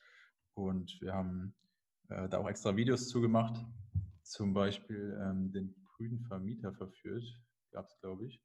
[0.54, 1.54] Und wir haben
[2.10, 3.64] äh, da auch extra Videos zugemacht,
[4.24, 7.24] zum Beispiel ähm, den grünen Vermieter verführt,
[7.70, 8.42] gab es, glaube ich.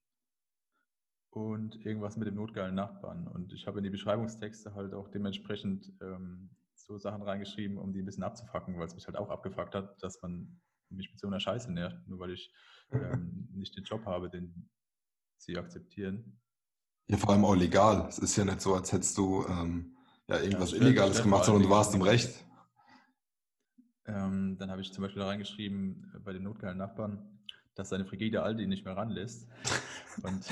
[1.32, 3.28] Und irgendwas mit dem notgeilen Nachbarn.
[3.28, 8.02] Und ich habe in die Beschreibungstexte halt auch dementsprechend ähm, so Sachen reingeschrieben, um die
[8.02, 11.28] ein bisschen abzufacken, weil es mich halt auch abgefuckt hat, dass man mich mit so
[11.28, 12.52] einer Scheiße nervt, nur weil ich
[12.92, 14.70] ähm, nicht den Job habe, den
[15.38, 16.42] sie akzeptieren.
[17.08, 18.08] Ja, vor allem auch legal.
[18.08, 19.96] Es ist ja nicht so, als hättest du ähm,
[20.28, 22.46] ja, irgendwas Ja, Illegales gemacht, sondern du warst im Recht.
[24.10, 27.40] Ähm, dann habe ich zum Beispiel da reingeschrieben äh, bei den notgeilen Nachbarn,
[27.76, 29.48] dass seine frigide Aldi nicht mehr ranlässt.
[30.24, 30.46] Und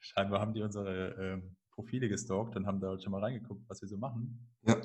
[0.00, 3.88] scheinbar haben die unsere ähm, Profile gestalkt und haben da schon mal reingeguckt, was wir
[3.88, 4.46] so machen.
[4.62, 4.76] Ja.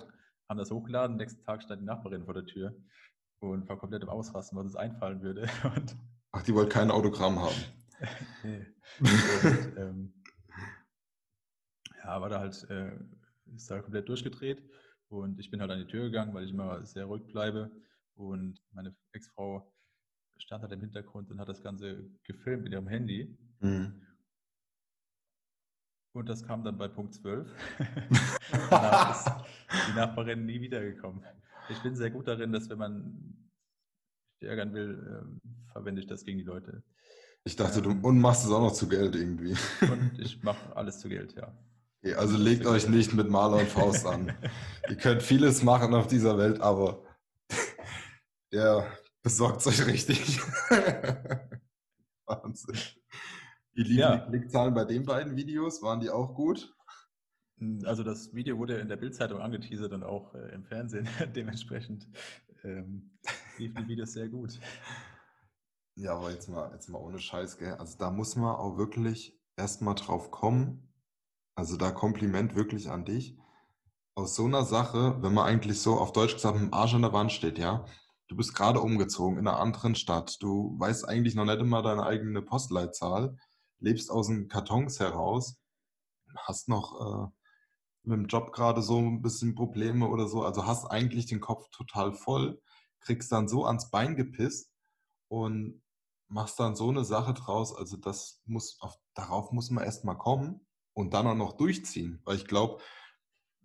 [0.48, 2.74] Haben das hochgeladen, nächsten Tag stand die Nachbarin vor der Tür
[3.40, 5.48] und war komplett im Ausrasten, was uns einfallen würde.
[5.76, 5.96] Und,
[6.32, 7.56] Ach, die wollte kein Autogramm haben.
[8.44, 8.66] nee.
[9.00, 10.14] und ähm,
[12.04, 12.92] ja, war da halt, äh,
[13.56, 14.62] ist da komplett durchgedreht
[15.08, 17.72] und ich bin halt an die Tür gegangen, weil ich immer sehr ruhig bleibe
[18.16, 19.72] und meine Ex-Frau
[20.38, 24.02] stand halt im Hintergrund und hat das Ganze gefilmt mit ihrem Handy Mhm.
[26.14, 27.48] und das kam dann bei Punkt 12.
[28.70, 31.24] Danach ist die Nachbarin nie wiedergekommen.
[31.70, 33.50] Ich bin sehr gut darin, dass wenn man
[34.42, 36.84] ärgern will, ähm, verwende ich das gegen die Leute.
[37.44, 38.04] Ich dachte, du Ähm.
[38.04, 39.56] und machst es auch noch zu Geld irgendwie.
[39.82, 41.58] Und ich mache alles zu Geld, ja.
[42.04, 44.34] Okay, also legt euch nicht mit Maler und Faust an.
[44.90, 47.04] Ihr könnt vieles machen auf dieser Welt, aber
[48.52, 48.92] der
[49.24, 50.40] besorgt euch richtig.
[52.26, 52.78] Wahnsinn.
[53.74, 54.18] Wie liegen Ja.
[54.18, 55.82] die Klickzahlen bei den beiden Videos?
[55.82, 56.74] Waren die auch gut?
[57.84, 61.08] Also das Video wurde in der Bildzeitung angeteasert und auch äh, im Fernsehen.
[61.36, 62.08] Dementsprechend
[62.64, 63.18] ähm,
[63.58, 64.60] liefen die Videos sehr gut.
[65.96, 67.74] Ja, aber jetzt mal, jetzt mal ohne Scheiß, gell?
[67.76, 70.94] Also da muss man auch wirklich erstmal drauf kommen.
[71.56, 73.38] Also da Kompliment wirklich an dich.
[74.16, 77.02] Aus so einer Sache, wenn man eigentlich so auf Deutsch gesagt mit dem Arsch an
[77.02, 77.86] der Wand steht, ja,
[78.28, 82.06] du bist gerade umgezogen in einer anderen Stadt, du weißt eigentlich noch nicht immer deine
[82.06, 83.38] eigene Postleitzahl,
[83.80, 85.58] lebst aus den Kartons heraus,
[86.36, 87.28] hast noch äh,
[88.04, 91.70] mit dem Job gerade so ein bisschen Probleme oder so, also hast eigentlich den Kopf
[91.72, 92.62] total voll,
[93.00, 94.72] kriegst dann so ans Bein gepisst
[95.28, 95.82] und
[96.28, 97.76] machst dann so eine Sache draus.
[97.76, 102.22] Also das muss auf, darauf muss man erstmal kommen und dann auch noch durchziehen.
[102.26, 102.82] Weil ich glaube,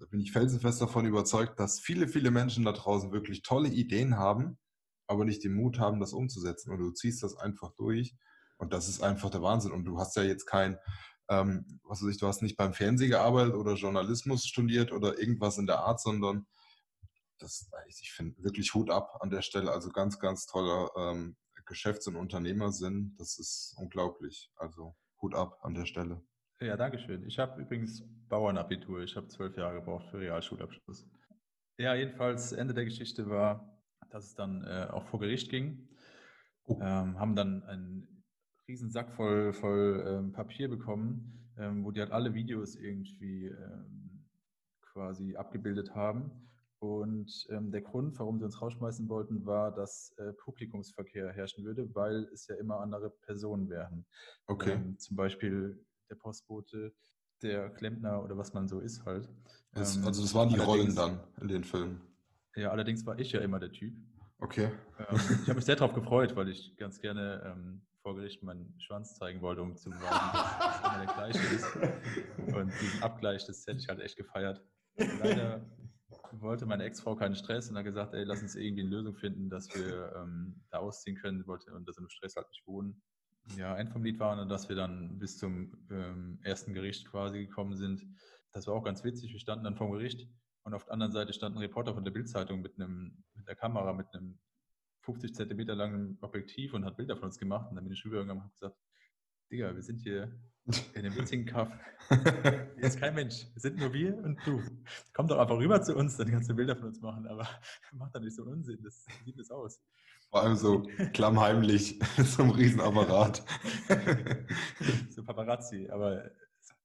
[0.01, 4.17] da bin ich felsenfest davon überzeugt, dass viele, viele Menschen da draußen wirklich tolle Ideen
[4.17, 4.59] haben,
[5.07, 6.73] aber nicht den Mut haben, das umzusetzen.
[6.73, 8.17] Und du ziehst das einfach durch.
[8.57, 9.73] Und das ist einfach der Wahnsinn.
[9.73, 10.79] Und du hast ja jetzt kein,
[11.29, 15.59] ähm, was weiß ich, du hast nicht beim Fernsehen gearbeitet oder Journalismus studiert oder irgendwas
[15.59, 16.47] in der Art, sondern
[17.39, 19.71] das, ich finde wirklich Hut ab an der Stelle.
[19.71, 21.37] Also ganz, ganz toller ähm,
[21.67, 23.15] Geschäfts- und Unternehmersinn.
[23.19, 24.51] Das ist unglaublich.
[24.57, 26.23] Also Hut ab an der Stelle.
[26.63, 27.27] Ja, danke schön.
[27.27, 29.03] Ich habe übrigens Bauernabitur.
[29.03, 31.09] Ich habe zwölf Jahre gebraucht für Realschulabschluss.
[31.79, 35.89] Ja, jedenfalls Ende der Geschichte war, dass es dann äh, auch vor Gericht ging.
[36.65, 36.79] Oh.
[36.83, 38.25] Ähm, haben dann einen
[38.69, 44.29] riesen Sack voll, voll ähm, Papier bekommen, ähm, wo die halt alle Videos irgendwie ähm,
[44.83, 46.31] quasi abgebildet haben.
[46.79, 51.95] Und ähm, der Grund, warum sie uns rausschmeißen wollten, war, dass äh, Publikumsverkehr herrschen würde,
[51.95, 54.05] weil es ja immer andere Personen wären.
[54.47, 54.73] Okay.
[54.73, 56.93] Ähm, zum Beispiel der Postbote,
[57.43, 59.29] der Klempner oder was man so ist halt.
[59.73, 62.01] Das, Ähm, also das waren die Rollen dann in den Filmen.
[62.57, 63.95] Ja, allerdings war ich ja immer der Typ.
[64.41, 64.71] Okay.
[64.99, 65.07] Ähm,
[65.43, 69.15] ich habe mich sehr darauf gefreut, weil ich ganz gerne ähm, vor Gericht meinen Schwanz
[69.15, 72.55] zeigen wollte, um zu beweisen, dass es immer der gleiche ist.
[72.55, 74.63] Und diesen Abgleich, das hätte ich halt echt gefeiert.
[74.97, 75.61] Leider
[76.33, 79.51] wollte meine Ex-Frau keinen Stress und hat gesagt, ey, lass uns irgendwie eine Lösung finden,
[79.51, 81.47] dass wir ähm, da ausziehen können.
[81.47, 83.03] Wollte unter so einem Stress halt nicht wohnen.
[83.57, 87.47] Ja, ein vom Lied war dann, dass wir dann bis zum ähm, ersten Gericht quasi
[87.47, 88.07] gekommen sind.
[88.53, 89.33] Das war auch ganz witzig.
[89.33, 90.29] Wir standen dann vor dem Gericht
[90.63, 93.57] und auf der anderen Seite stand ein Reporter von der Bildzeitung mit einem mit der
[93.57, 94.39] Kamera mit einem
[95.03, 97.69] 50 Zentimeter langen Objektiv und hat Bilder von uns gemacht.
[97.71, 98.77] Und dann bin ich rübergegangen und habe gesagt,
[99.51, 100.33] Digga, wir sind hier
[100.95, 101.69] in einem witzigen Kaff.
[102.09, 103.47] Hier ist kein Mensch.
[103.55, 104.63] Wir sind nur wir und du.
[105.13, 107.27] Komm doch einfach rüber zu uns, dann kannst du Bilder von uns machen.
[107.27, 107.47] Aber
[107.93, 108.79] mach doch nicht so einen Unsinn.
[108.83, 109.81] Das sieht das aus.
[110.31, 113.43] Vor allem so klammheimlich, so einem Riesenapparat.
[115.11, 115.89] so Paparazzi.
[115.91, 116.25] Aber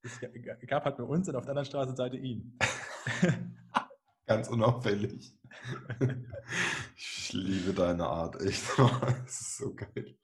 [0.02, 2.58] es, es gab halt nur uns und auf der anderen Straßenseite ihn.
[4.26, 5.38] Ganz unauffällig.
[6.96, 8.64] Ich liebe deine Art, echt.
[8.78, 10.18] Das ist so geil.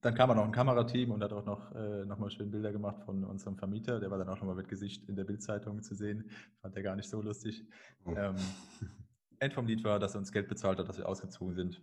[0.00, 2.70] Dann kam auch noch ein Kamerateam und hat auch noch, äh, noch mal schön Bilder
[2.72, 3.98] gemacht von unserem Vermieter.
[3.98, 6.30] Der war dann auch noch mal mit Gesicht in der Bildzeitung zu sehen.
[6.62, 7.64] Fand er gar nicht so lustig.
[8.04, 8.14] Oh.
[8.16, 8.36] Ähm,
[9.40, 11.82] End vom Lied war, dass er uns Geld bezahlt hat, dass wir ausgezogen sind.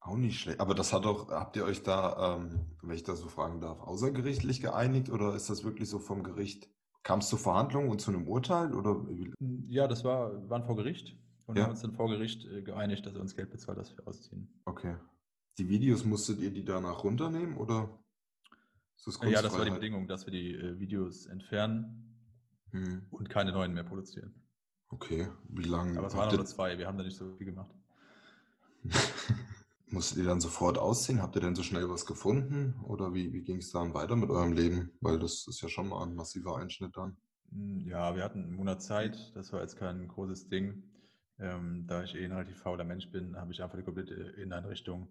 [0.00, 0.60] Auch nicht schlecht.
[0.60, 3.80] Aber das hat doch, habt ihr euch da, ähm, wenn ich das so fragen darf,
[3.80, 6.68] außergerichtlich geeinigt oder ist das wirklich so vom Gericht?
[7.02, 9.02] Kam es zu Verhandlungen und zu einem Urteil oder?
[9.68, 11.64] Ja, das war, waren vor Gericht und Ja.
[11.64, 14.48] haben uns dann vor Gericht äh, geeinigt, dass er uns Geld bezahlt, dass wir ausziehen.
[14.66, 14.94] Okay.
[15.58, 17.88] Die Videos musstet ihr die danach runternehmen oder
[18.96, 19.70] ist das Äh, Ja, das war die?
[19.70, 22.10] Bedingung, dass wir die äh, Videos entfernen
[22.70, 24.34] Hm, und keine neuen mehr produzieren.
[24.88, 25.28] okay.
[25.48, 27.70] Wie lange Aber es waren nur zwei, wir haben da nicht so viel gemacht.
[29.88, 31.22] musstet ihr dann sofort ausziehen?
[31.22, 34.30] Habt ihr denn so schnell was gefunden oder wie, wie ging es dann weiter mit
[34.30, 34.90] eurem Leben?
[35.00, 37.16] Weil das ist ja schon mal ein massiver Einschnitt dann.
[37.50, 40.82] Mm, Ja, wir hatten einen Monat Zeit, das war jetzt kein großes Ding.
[41.38, 45.08] Ähm, da ich eh ein relativ fauler Mensch bin, habe ich einfach die komplette Inneneinrichtung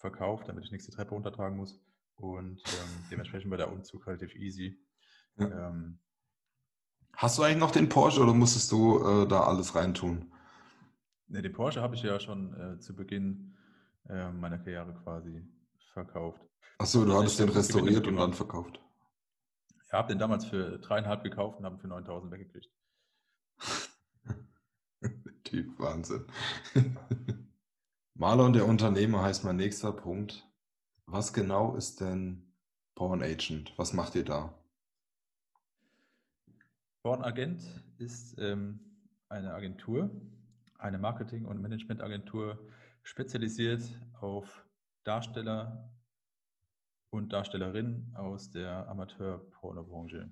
[0.00, 1.80] verkauft, damit ich nichts die Treppe runtertragen muss.
[2.16, 4.78] Und ähm, dementsprechend war der Umzug relativ easy.
[5.36, 5.68] Ja.
[5.68, 5.98] Ähm,
[7.16, 10.32] Hast du eigentlich noch den Porsche oder musstest du äh, da alles reintun?
[11.28, 13.56] ne, den Porsche habe ich ja schon äh, zu Beginn
[14.08, 15.46] äh, meiner Karriere quasi
[15.92, 16.40] verkauft.
[16.78, 18.80] Achso, du Ja, hattest den restauriert und dann verkauft.
[19.86, 22.70] Ich habe den damals für dreieinhalb gekauft und habe ihn für 9000 weggekriegt.
[25.44, 26.26] Typ Wahnsinn.
[28.20, 30.46] Marlon, der Unternehmer, heißt mein nächster Punkt.
[31.06, 32.52] Was genau ist denn
[32.94, 33.72] Porn Agent?
[33.78, 34.52] Was macht ihr da?
[37.02, 37.62] Born Agent
[37.96, 38.78] ist ähm,
[39.30, 40.10] eine Agentur,
[40.78, 42.58] eine Marketing- und Managementagentur,
[43.02, 43.84] spezialisiert
[44.20, 44.66] auf
[45.02, 45.90] Darsteller
[47.08, 50.30] und Darstellerinnen aus der Amateur-Pornobranche.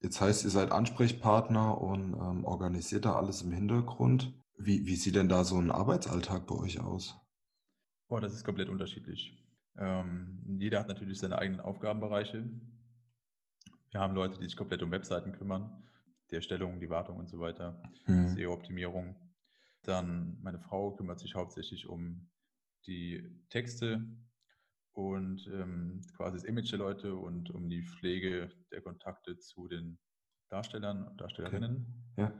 [0.00, 4.34] Jetzt heißt, ihr seid Ansprechpartner und ähm, organisiert da alles im Hintergrund.
[4.58, 7.16] Wie, wie sieht denn da so ein Arbeitsalltag bei euch aus?
[8.08, 9.36] Oh, das ist komplett unterschiedlich.
[9.76, 12.48] Ähm, jeder hat natürlich seine eigenen Aufgabenbereiche.
[13.90, 15.84] Wir haben Leute, die sich komplett um Webseiten kümmern,
[16.30, 17.82] die Erstellung, die Wartung und so weiter.
[18.04, 18.28] Hm.
[18.28, 19.16] SEO-Optimierung.
[19.82, 22.28] Dann meine Frau kümmert sich hauptsächlich um
[22.86, 24.04] die Texte
[24.92, 29.98] und ähm, quasi das Image der Leute und um die Pflege der Kontakte zu den
[30.48, 32.14] Darstellern und Darstellerinnen.
[32.16, 32.32] Ja.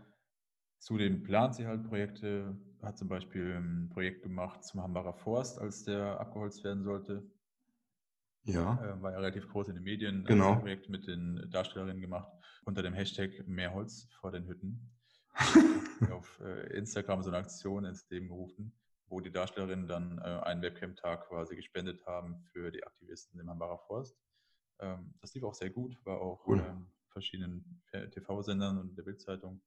[0.78, 5.84] Zudem plant sie halt Projekte, hat zum Beispiel ein Projekt gemacht zum Hambacher Forst, als
[5.84, 7.22] der abgeholzt werden sollte.
[8.44, 8.74] Ja.
[8.82, 10.24] Äh, war ja relativ groß in den Medien.
[10.24, 10.52] Genau.
[10.52, 12.30] Ein Projekt mit den Darstellerinnen gemacht
[12.64, 14.92] unter dem Hashtag mehr Holz vor den Hütten.
[16.12, 18.72] auf äh, Instagram so eine Aktion ins Leben gerufen,
[19.08, 23.78] wo die Darstellerinnen dann äh, einen Webcam-Tag quasi gespendet haben für die Aktivisten im Hambacher
[23.86, 24.18] Forst.
[24.78, 26.60] Ähm, das lief auch sehr gut, war auch Cool.
[26.60, 29.62] ähm, verschiedenen TV-Sendern und der Bildzeitung.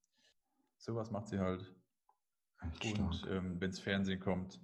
[0.79, 1.63] Sowas macht sie halt.
[2.81, 3.31] Echt Und stark.
[3.31, 4.59] ähm, wenn es Fernsehen kommt,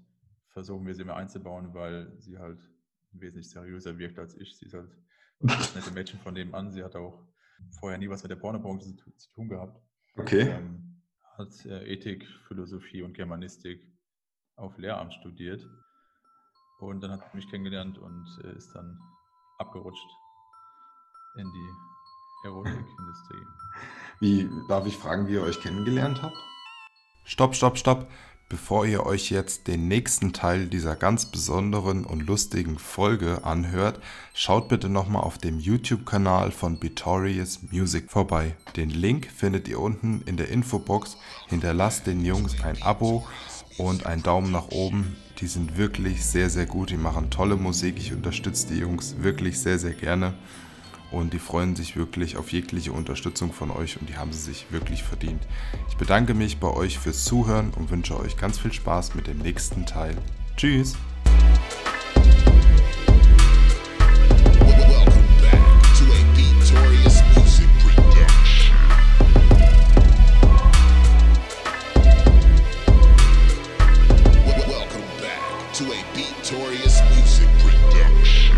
[0.49, 2.59] versuchen wir sie immer einzubauen, weil sie halt
[3.11, 4.57] wesentlich seriöser wirkt als ich.
[4.57, 4.91] Sie ist halt
[5.39, 6.71] das nette Mädchen von nebenan.
[6.71, 7.25] Sie hat auch
[7.79, 9.81] vorher nie was mit der Pornobranche zu, zu tun gehabt.
[10.17, 10.49] Okay.
[10.49, 11.01] Ähm,
[11.37, 13.85] hat äh, Ethik, Philosophie und Germanistik
[14.55, 15.65] auf Lehramt studiert.
[16.79, 18.99] Und dann hat sie mich kennengelernt und äh, ist dann
[19.57, 20.09] abgerutscht
[21.37, 21.69] in die
[22.45, 23.45] Erotikindustrie.
[24.19, 26.37] Wie darf ich fragen, wie ihr euch kennengelernt habt?
[27.25, 28.07] Stopp, stopp, stopp.
[28.47, 33.99] Bevor ihr euch jetzt den nächsten Teil dieser ganz besonderen und lustigen Folge anhört,
[34.35, 38.55] schaut bitte nochmal auf dem YouTube-Kanal von Vitorious Music vorbei.
[38.75, 41.17] Den Link findet ihr unten in der Infobox.
[41.47, 43.25] Hinterlasst den Jungs ein Abo
[43.79, 45.15] und einen Daumen nach oben.
[45.39, 46.91] Die sind wirklich sehr, sehr gut.
[46.91, 47.95] Die machen tolle Musik.
[47.97, 50.35] Ich unterstütze die Jungs wirklich sehr, sehr gerne.
[51.15, 54.65] Und die freuen sich wirklich auf jegliche Unterstützung von euch und die haben sie sich
[54.71, 55.41] wirklich verdient.
[55.87, 59.37] Ich bedanke mich bei euch fürs Zuhören und wünsche euch ganz viel Spaß mit dem
[59.37, 60.17] nächsten Teil.
[60.57, 60.97] Tschüss!
[76.43, 78.55] To Music Production.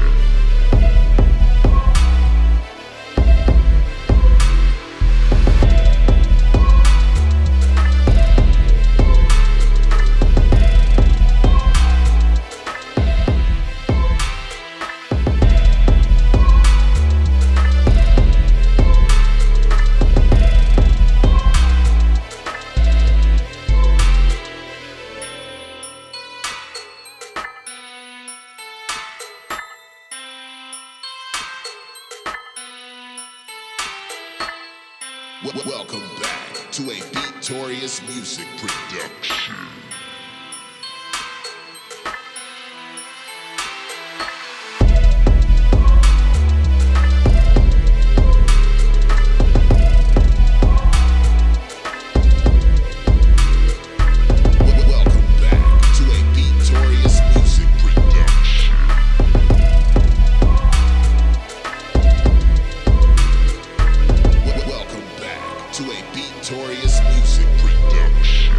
[66.35, 68.55] Notorious Music Production.